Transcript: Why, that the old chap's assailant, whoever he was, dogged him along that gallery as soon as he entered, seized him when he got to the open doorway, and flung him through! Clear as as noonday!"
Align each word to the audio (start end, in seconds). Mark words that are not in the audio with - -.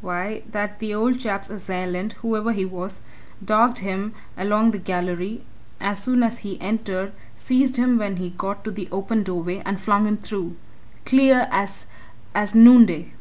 Why, 0.00 0.42
that 0.50 0.78
the 0.78 0.94
old 0.94 1.20
chap's 1.20 1.50
assailant, 1.50 2.14
whoever 2.22 2.52
he 2.54 2.64
was, 2.64 3.02
dogged 3.44 3.80
him 3.80 4.14
along 4.34 4.70
that 4.70 4.84
gallery 4.84 5.42
as 5.78 6.02
soon 6.02 6.22
as 6.22 6.38
he 6.38 6.58
entered, 6.58 7.12
seized 7.36 7.76
him 7.76 7.98
when 7.98 8.16
he 8.16 8.30
got 8.30 8.64
to 8.64 8.70
the 8.70 8.88
open 8.90 9.24
doorway, 9.24 9.62
and 9.66 9.78
flung 9.78 10.06
him 10.06 10.16
through! 10.16 10.56
Clear 11.04 11.46
as 11.52 11.84
as 12.34 12.54
noonday!" 12.54 13.12